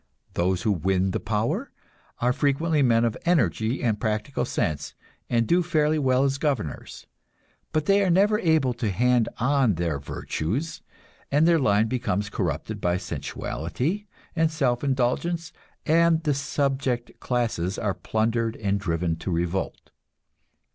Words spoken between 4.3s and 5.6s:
sense, and